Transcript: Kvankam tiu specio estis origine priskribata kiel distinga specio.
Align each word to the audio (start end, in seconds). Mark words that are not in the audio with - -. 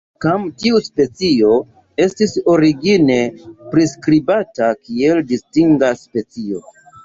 Kvankam 0.23 0.45
tiu 0.61 0.79
specio 0.85 1.51
estis 2.07 2.33
origine 2.55 3.19
priskribata 3.77 4.73
kiel 4.83 5.25
distinga 5.37 5.95
specio. 6.05 6.69